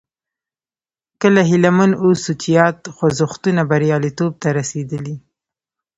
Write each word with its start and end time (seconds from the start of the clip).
کله 1.21 1.41
هیله 1.49 1.71
مند 1.77 1.93
واوسو 1.97 2.31
چې 2.41 2.47
یاد 2.59 2.77
خوځښتونه 2.95 3.61
بریالیتوب 3.69 4.31
ته 4.41 4.49
رسېدلي. 4.57 5.15